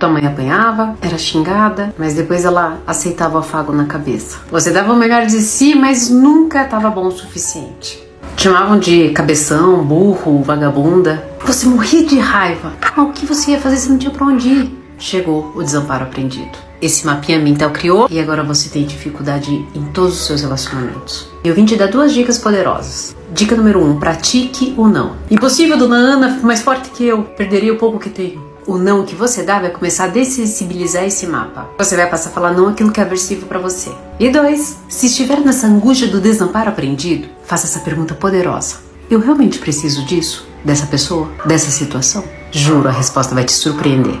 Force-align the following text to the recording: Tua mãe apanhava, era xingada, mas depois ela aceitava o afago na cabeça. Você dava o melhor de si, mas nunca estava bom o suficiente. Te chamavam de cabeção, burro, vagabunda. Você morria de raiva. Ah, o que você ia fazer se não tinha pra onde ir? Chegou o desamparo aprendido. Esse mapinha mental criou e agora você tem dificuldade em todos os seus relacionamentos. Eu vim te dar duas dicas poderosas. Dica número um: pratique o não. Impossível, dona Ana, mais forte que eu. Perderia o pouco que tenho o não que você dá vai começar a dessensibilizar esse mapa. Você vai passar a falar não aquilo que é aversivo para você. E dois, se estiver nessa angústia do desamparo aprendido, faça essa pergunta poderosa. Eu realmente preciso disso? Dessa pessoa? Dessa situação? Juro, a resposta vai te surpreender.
Tua 0.00 0.08
mãe 0.08 0.26
apanhava, 0.26 0.96
era 1.02 1.18
xingada, 1.18 1.94
mas 1.98 2.14
depois 2.14 2.46
ela 2.46 2.78
aceitava 2.86 3.36
o 3.36 3.40
afago 3.40 3.70
na 3.70 3.84
cabeça. 3.84 4.38
Você 4.50 4.70
dava 4.70 4.94
o 4.94 4.96
melhor 4.96 5.26
de 5.26 5.42
si, 5.42 5.74
mas 5.74 6.08
nunca 6.08 6.62
estava 6.62 6.88
bom 6.88 7.08
o 7.08 7.10
suficiente. 7.10 8.02
Te 8.34 8.44
chamavam 8.44 8.78
de 8.78 9.10
cabeção, 9.10 9.84
burro, 9.84 10.42
vagabunda. 10.42 11.22
Você 11.44 11.66
morria 11.66 12.02
de 12.06 12.18
raiva. 12.18 12.72
Ah, 12.80 13.02
o 13.02 13.12
que 13.12 13.26
você 13.26 13.50
ia 13.50 13.60
fazer 13.60 13.76
se 13.76 13.90
não 13.90 13.98
tinha 13.98 14.10
pra 14.10 14.24
onde 14.24 14.48
ir? 14.48 14.78
Chegou 14.98 15.52
o 15.54 15.62
desamparo 15.62 16.04
aprendido. 16.04 16.56
Esse 16.80 17.04
mapinha 17.04 17.38
mental 17.38 17.68
criou 17.68 18.08
e 18.10 18.18
agora 18.18 18.42
você 18.42 18.70
tem 18.70 18.86
dificuldade 18.86 19.52
em 19.74 19.84
todos 19.92 20.14
os 20.14 20.26
seus 20.26 20.40
relacionamentos. 20.40 21.28
Eu 21.44 21.54
vim 21.54 21.66
te 21.66 21.76
dar 21.76 21.88
duas 21.88 22.14
dicas 22.14 22.38
poderosas. 22.38 23.14
Dica 23.34 23.54
número 23.54 23.84
um: 23.84 24.00
pratique 24.00 24.72
o 24.78 24.88
não. 24.88 25.16
Impossível, 25.30 25.76
dona 25.76 25.96
Ana, 25.96 26.40
mais 26.42 26.62
forte 26.62 26.88
que 26.88 27.04
eu. 27.04 27.22
Perderia 27.22 27.74
o 27.74 27.76
pouco 27.76 27.98
que 27.98 28.08
tenho 28.08 28.49
o 28.66 28.76
não 28.76 29.04
que 29.04 29.14
você 29.14 29.42
dá 29.42 29.58
vai 29.58 29.70
começar 29.70 30.04
a 30.04 30.08
dessensibilizar 30.08 31.04
esse 31.04 31.26
mapa. 31.26 31.68
Você 31.78 31.96
vai 31.96 32.08
passar 32.08 32.30
a 32.30 32.32
falar 32.32 32.52
não 32.52 32.68
aquilo 32.68 32.92
que 32.92 33.00
é 33.00 33.02
aversivo 33.02 33.46
para 33.46 33.58
você. 33.58 33.90
E 34.18 34.28
dois, 34.30 34.78
se 34.88 35.06
estiver 35.06 35.40
nessa 35.40 35.66
angústia 35.66 36.08
do 36.08 36.20
desamparo 36.20 36.68
aprendido, 36.68 37.28
faça 37.44 37.66
essa 37.66 37.80
pergunta 37.80 38.14
poderosa. 38.14 38.76
Eu 39.10 39.20
realmente 39.20 39.58
preciso 39.58 40.04
disso? 40.04 40.46
Dessa 40.64 40.86
pessoa? 40.86 41.30
Dessa 41.44 41.70
situação? 41.70 42.22
Juro, 42.52 42.88
a 42.88 42.92
resposta 42.92 43.34
vai 43.34 43.44
te 43.44 43.52
surpreender. 43.52 44.18